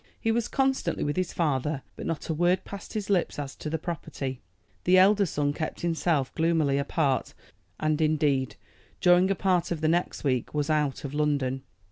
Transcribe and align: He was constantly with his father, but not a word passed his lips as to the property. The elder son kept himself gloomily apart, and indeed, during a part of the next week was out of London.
He 0.19 0.31
was 0.31 0.47
constantly 0.47 1.03
with 1.03 1.15
his 1.15 1.31
father, 1.31 1.83
but 1.95 2.07
not 2.07 2.27
a 2.27 2.33
word 2.33 2.63
passed 2.65 2.93
his 2.93 3.07
lips 3.07 3.37
as 3.37 3.55
to 3.57 3.69
the 3.69 3.77
property. 3.77 4.41
The 4.85 4.97
elder 4.97 5.27
son 5.27 5.53
kept 5.53 5.81
himself 5.81 6.33
gloomily 6.33 6.79
apart, 6.79 7.35
and 7.79 8.01
indeed, 8.01 8.55
during 8.99 9.29
a 9.29 9.35
part 9.35 9.69
of 9.69 9.79
the 9.79 9.87
next 9.87 10.23
week 10.23 10.55
was 10.55 10.71
out 10.71 11.03
of 11.05 11.13
London. 11.13 11.61